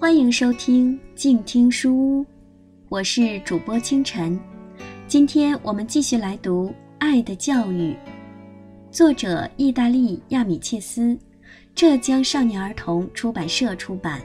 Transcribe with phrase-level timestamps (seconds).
[0.00, 2.26] 欢迎收听静听书屋，
[2.88, 4.40] 我是主播清晨。
[5.06, 6.68] 今天我们继续来读
[6.98, 7.92] 《爱的教育》，
[8.90, 11.18] 作者意大利亚米切斯，
[11.74, 14.22] 浙江少年儿童出版社出版。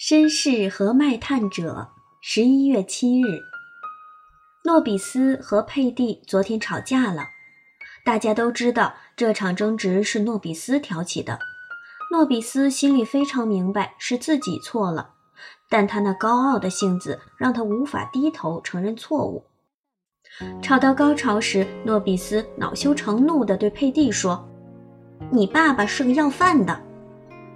[0.00, 1.86] 绅士和卖炭者，
[2.22, 3.26] 十一月七日。
[4.64, 7.22] 诺比斯和佩蒂昨天吵架了，
[8.06, 11.40] 大家都知道这场争执是诺比斯挑起的。
[12.12, 15.10] 诺比斯心里非常明白是自己错了，
[15.68, 19.44] 但他那高傲的性子让他无法低头承认错误。
[20.62, 24.48] 吵到高潮时，诺比斯恼羞成怒地对佩蒂说
[25.28, 26.80] ：“你爸爸是个要饭的。”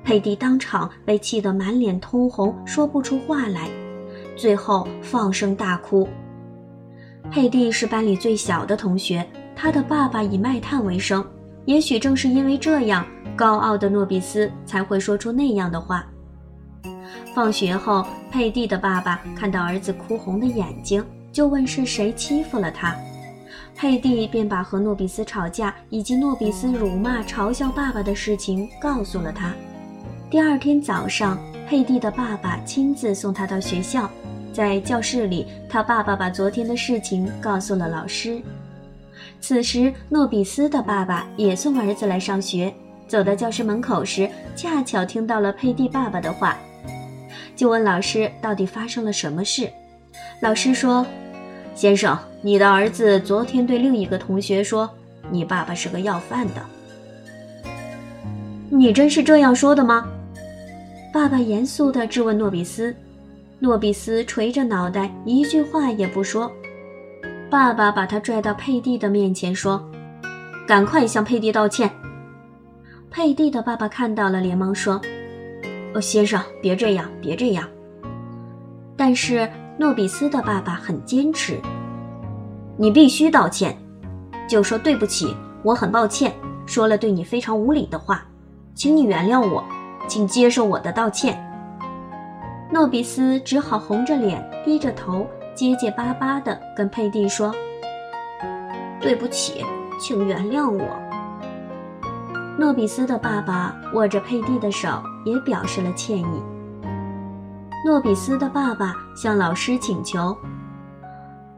[0.02, 3.70] 佩蒂当场被气得满脸通红，说不出话来，
[4.34, 6.08] 最后放声大哭。
[7.30, 9.24] 佩蒂是班里最小的同学，
[9.62, 11.22] 他的爸爸以卖炭为生。
[11.66, 13.04] 也许正是因为这样，
[13.36, 16.06] 高傲的诺比斯才会说出那样的话。
[17.34, 22.96] 放学后，佩蒂的爸爸看到儿子哭红的眼睛，就问是谁欺负了他。
[23.76, 29.52] 佩蒂便把和诺比斯吵架以及诺比斯辱骂、嘲笑爸爸的事情告诉了他。
[30.30, 34.10] 第二天早上，佩蒂的爸爸亲自送他到学校。
[34.54, 38.40] 在教室里，他爸爸把昨天的事情告诉了老师。
[39.40, 42.72] 此时，诺比斯的爸爸也送儿子来上学。
[43.08, 46.56] 走到教室门口时，恰巧听到了佩蒂爸爸的话，
[47.56, 49.68] 就问老师到底发生了什么事。
[50.40, 51.04] 老师说
[51.74, 54.88] ：“先生，你的儿子昨天对另一个同学说，
[55.28, 56.62] 你爸爸是个要饭的。
[58.68, 60.06] 你真是这样说的吗？”
[61.12, 62.94] 爸爸严肃地质问诺比斯。
[63.58, 66.50] 诺比斯垂着脑袋，一句话也不说。
[67.50, 69.84] 爸爸把他拽到佩蒂的面前，说
[70.68, 71.90] ：“赶快向佩蒂道歉。”
[73.10, 75.00] 佩蒂的爸爸看到了，连忙说
[75.92, 77.68] ：“哦，先生，别这样，别这样。”
[78.96, 81.60] 但是诺比斯的爸爸很坚持
[82.78, 83.76] ：“你必须道歉，
[84.48, 86.32] 就说对不起，我很抱歉，
[86.66, 88.24] 说了对你非常无礼的话，
[88.76, 89.64] 请你原谅我，
[90.06, 91.36] 请接受我的道歉。”
[92.70, 97.54] 诺比斯只好红着脸，低着头，结结巴巴地跟佩蒂说
[99.00, 99.64] ：“对不起，
[99.98, 100.86] 请原谅我。”
[102.58, 106.42] 诺比斯的爸爸握着佩蒂的手，也表示了歉意。
[107.84, 110.36] 诺比斯的爸爸向老师请求：“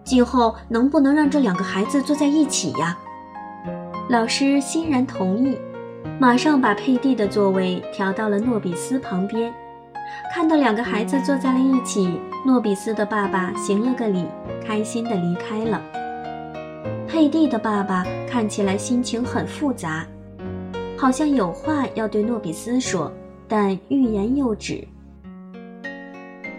[0.05, 2.97] 今后能不能让这两个孩子坐在一起呀？”
[4.09, 5.59] 老师欣然同意，
[6.21, 9.53] 马上把佩蒂的座位调到了诺比斯旁边。
[10.33, 14.25] 看到两个孩子坐在了一起，诺比斯的爸爸行了个礼，
[14.67, 15.83] 开心地离开了。
[17.06, 20.06] 佩蒂的爸爸看起来心情很复杂，
[20.97, 23.12] 好像有话要对诺比斯说，
[23.47, 24.83] 但欲言又止。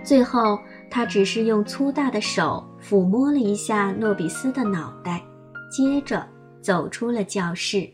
[0.04, 0.60] 最后，
[0.92, 5.22] 他只是用粗大的手抚摸了一下诺比斯的脑袋，
[5.72, 6.24] 接着
[6.62, 7.90] 走出了教室。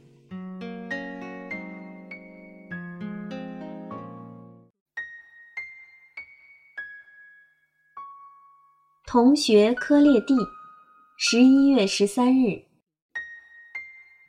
[9.11, 10.35] 同学科列蒂，
[11.17, 12.61] 十一月十三日。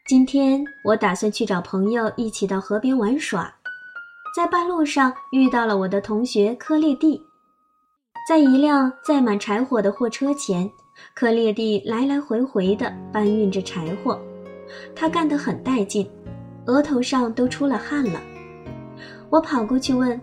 [0.08, 3.54] 今天我打算去找朋友一起到河边玩耍，
[4.34, 7.20] 在半路上遇到了我的同学科列蒂。
[8.26, 10.66] 在一辆载满柴火的货车前，
[11.14, 14.18] 科列蒂来来回回地搬运着柴火，
[14.96, 16.10] 他干得很带劲，
[16.64, 18.18] 额头上都出了汗了。
[19.28, 20.18] 我跑过去问：“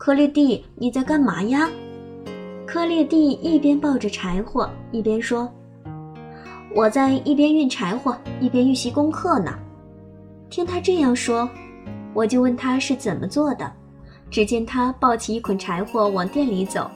[0.00, 1.68] 科列蒂，你在干嘛呀？”
[2.72, 5.52] 科列蒂一边抱着柴火，一边说
[6.72, 9.52] ：“我在一边运柴火，一边预习功课呢。”
[10.48, 11.50] 听他这样说，
[12.14, 13.72] 我就问他是怎么做的。
[14.30, 16.88] 只见他抱起一捆柴火往店里走，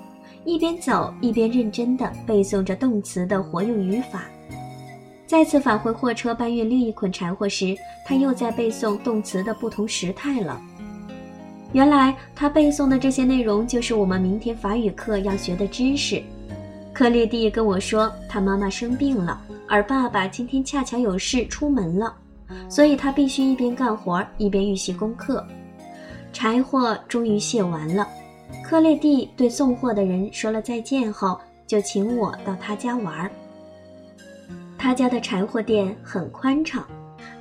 [0.44, 4.22] 一边走一边认真地背诵着动词的活用语法。
[5.26, 7.74] 再次返回货车搬运另一捆柴火时，
[8.06, 10.56] 他又在背诵动词的不同时态了。
[11.74, 16.22] 原来他背诵的这些内容就是我们明天法语课要学的知识。
[16.92, 22.14] 克列蒂跟我说，他妈妈生病了，而爸爸今天恰巧有事出门了，
[22.68, 25.44] 所以他必须一边干活一边预习功课。
[26.32, 28.06] 柴火终于卸完了，
[28.62, 31.36] 克列蒂对送货的人说了再见后，
[31.66, 33.28] 就请我到他家玩。
[34.78, 36.86] 他家的柴火店很宽敞，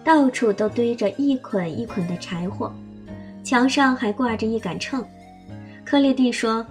[0.04, 2.74] 到处都堆着一捆一捆的柴火。
[3.44, 5.06] 墙上还挂着一杆秤，
[5.86, 6.66] 克列蒂说：“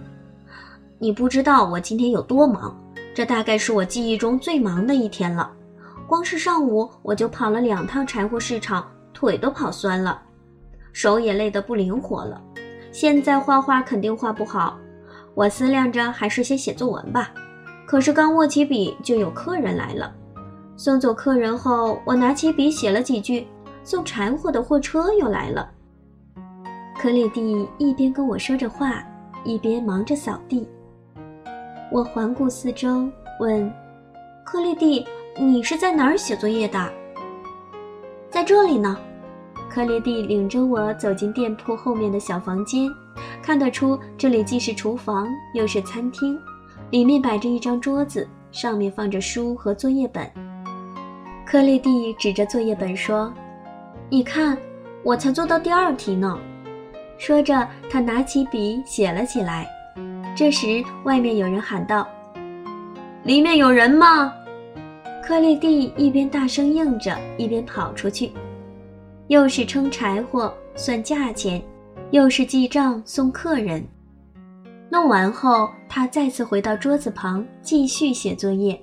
[0.98, 2.74] 你不知道我今天有多忙，
[3.14, 5.52] 这大概是我记忆中最忙的一天了。
[6.06, 10.20] 光是上午我就跑了两趟柴火市场，腿都跑酸了，
[10.94, 12.40] 手也累得不灵活了。
[12.90, 14.78] 现在画画肯定画不好，
[15.34, 17.32] 我思量着还是先写作文吧。
[17.86, 20.10] 可是刚握起笔，就有客人来了。
[20.78, 23.46] 送走客人后，我拿起笔写了几句。
[23.84, 25.68] 送柴火的货车又来了。
[27.02, 29.02] 克列蒂一边跟我说着话，
[29.42, 30.64] 一边忙着扫地。
[31.90, 33.08] 我环顾四周，
[33.40, 33.68] 问
[34.46, 35.04] ：“克列蒂，
[35.36, 36.78] 你是在哪儿写作业的？”
[38.30, 38.96] 在这里呢。
[39.68, 42.88] 克列蒂领着我走进店铺后面的小房间，
[43.42, 46.38] 看得出这里既是厨房又是餐厅。
[46.90, 50.30] 里面摆着一张桌子，上面放着书和作业本。
[51.44, 53.34] 克列蒂指着作业本说
[54.08, 54.56] ：“你看，
[55.02, 56.38] 我才做到第二题呢。”
[57.22, 59.64] 说着，他拿起笔写了起来。
[60.36, 62.04] 这时，外面有人喊道
[63.22, 64.34] ：“里面有人吗？”
[65.22, 68.32] 克列蒂一边大声应着，一边跑出去。
[69.28, 71.62] 又是称柴火、算价钱，
[72.10, 73.86] 又是记账、送客人。
[74.90, 78.76] 弄完后，他再次回到桌子旁继续写作业。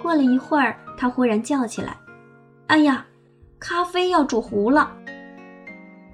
[0.00, 1.96] 过了一会儿，他忽然叫起来
[2.68, 3.04] ：“哎呀，
[3.58, 4.92] 咖啡要煮糊了！”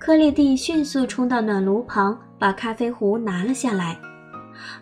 [0.01, 4.01] 克列蒂迅速冲到暖炉旁，把咖啡壶拿了下来。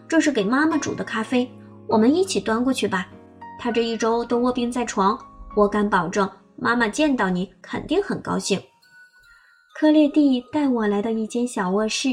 [0.07, 1.51] 这是给妈妈煮的咖啡，
[1.89, 3.09] 我们一起端过去吧。
[3.59, 5.19] 她这一周都卧病在床，
[5.57, 8.63] 我敢保证，妈妈见到你肯定很高兴。
[9.75, 12.11] 克列蒂带我来到一间小卧室。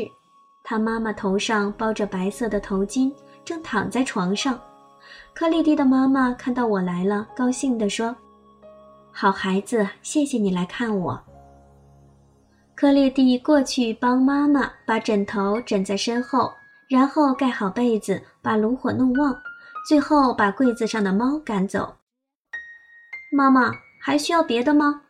[0.63, 3.13] 他妈妈头上包着白色的头巾，
[3.45, 4.59] 正躺在床上。
[5.31, 8.15] 克丽蒂的妈妈看到我来了，高兴地说
[9.13, 11.21] ：“好孩子，谢谢你来看我。”
[12.75, 16.51] 克列蒂过去帮妈妈把枕头枕在身后，
[16.89, 19.33] 然后盖好被子，把炉火弄旺，
[19.87, 21.95] 最后把柜子上的猫赶走。
[23.31, 25.03] 妈妈还需要别的吗？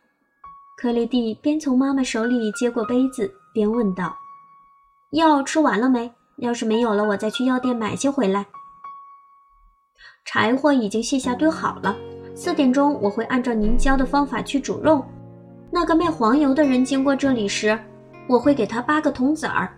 [0.78, 4.16] 克列蒂边从妈妈手里接过杯子，边问道。
[5.10, 6.12] 药吃完了没？
[6.36, 8.46] 要是没有了，我再去药店买些回来。
[10.24, 11.96] 柴火已经卸下堆好了。
[12.32, 15.04] 四点钟我会按照您教的方法去煮肉。
[15.70, 17.78] 那个卖黄油的人经过这里时，
[18.26, 19.68] 我会给他八个铜子儿。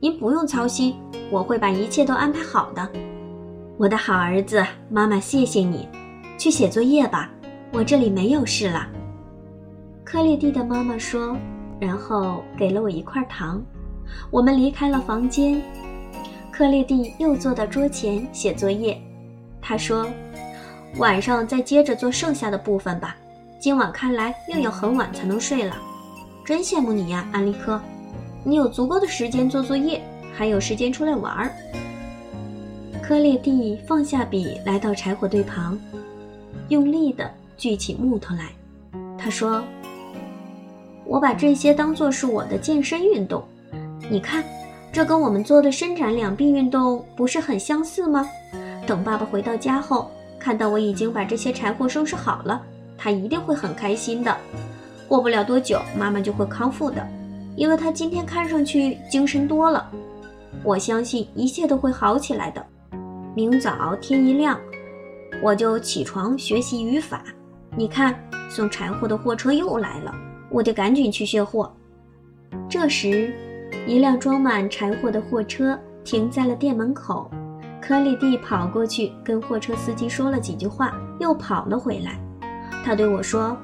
[0.00, 0.94] 您不用操心，
[1.30, 2.88] 我会把一切都安排好的。
[3.78, 5.88] 我的好儿子，妈妈谢谢你。
[6.38, 7.30] 去写作业吧，
[7.72, 8.86] 我这里没有事了。
[10.04, 11.36] 克丽蒂的妈妈说，
[11.80, 13.62] 然后给了我一块糖。
[14.30, 15.60] 我们离开了房间，
[16.52, 19.00] 克列蒂又坐到桌前写作业。
[19.60, 20.06] 他说
[20.98, 23.16] ：“晚上再接着做剩下的部分吧。
[23.58, 25.76] 今晚看来又要很晚才能睡了。
[26.44, 27.80] 真羡慕你呀，安利科，
[28.44, 30.02] 你有足够的时间做作业，
[30.34, 31.50] 还有时间出来玩儿。”
[33.02, 35.78] 克列蒂放下笔，来到柴火堆旁，
[36.68, 38.50] 用力地锯起木头来。
[39.16, 39.62] 他说
[41.04, 43.42] ：“我把这些当做是我的健身运动。”
[44.10, 44.44] 你看，
[44.92, 48.28] 这跟我们做的伸展两臂运动不是很相似吗？
[48.86, 52.62] 等爸爸回到家后，看到我已经把这些柴火收拾好了，
[52.96, 54.36] 他一定会很开心的。
[55.08, 57.06] 过不了多久，妈妈就会康复的，
[57.56, 59.88] 因为她今天看上去精神多了。
[60.64, 62.64] 我相信一切都会好起来的。
[63.34, 64.58] 明早天一亮，
[65.42, 67.22] 我就起床学习语法。
[67.76, 70.14] 你看，送柴火的货车又来了，
[70.50, 71.72] 我得赶紧去卸货。
[72.68, 73.34] 这时。
[73.84, 77.30] 一辆装满柴火的货车停在了店门口，
[77.80, 82.18] 克里蒂跑过去跟货车司机说了几句话，又跑了回来。
[82.86, 83.56] 他对我说：“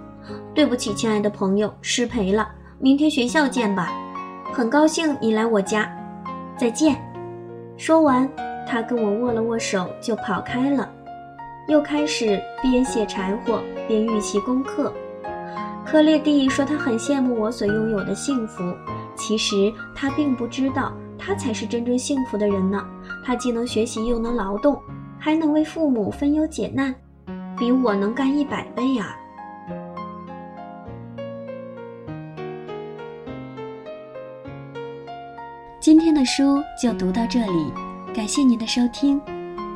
[0.52, 2.48] 对不起，亲爱的朋友，失陪了。
[2.80, 3.88] 明天学校见吧。
[4.52, 5.88] 很高兴你来我家，
[6.58, 7.00] 再见。”
[7.78, 8.28] 说完，
[8.68, 10.90] 他跟我握了握手就跑开了，
[11.68, 14.92] 又开始边写柴火边预习功课。
[15.86, 18.60] 克列蒂说他很羡慕我所拥有的幸福。
[19.14, 22.84] 其实他并不知道，他才是真正幸福的人呢。
[23.24, 24.82] 他既能学习，又能劳动，
[25.16, 26.92] 还能为父母分忧解难，
[27.59, 29.16] 比我能干一百倍啊！
[35.80, 37.73] 今天的书就读到这里，
[38.14, 39.21] 感谢您的收听，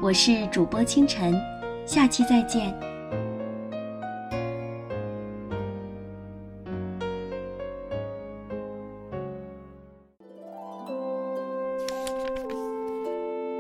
[0.02, 1.34] 我是主播清晨，
[1.84, 2.74] 下期再见。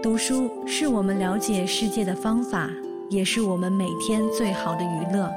[0.02, 2.70] 读书是我们了解世界的方法，
[3.08, 5.30] 也是我们每天最好的娱乐。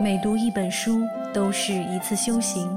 [0.00, 2.68] 每读一本书，都是一次修行。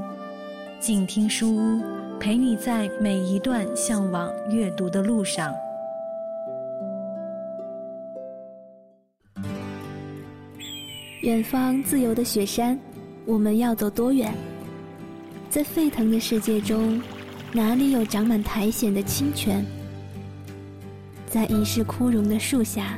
[0.79, 1.81] 静听书屋，
[2.19, 5.53] 陪你在每一段向往阅读的路上。
[11.21, 12.77] 远方自由的雪山，
[13.25, 14.33] 我们要走多远？
[15.49, 17.01] 在沸腾的世界中，
[17.53, 19.65] 哪里有长满苔藓的清泉？
[21.25, 22.97] 在已是枯荣的树下，